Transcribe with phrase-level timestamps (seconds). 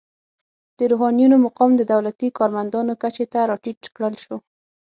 [0.77, 4.37] د روحانینو مقام د دولتي کارمندانو کچې ته راټیټ کړل شو.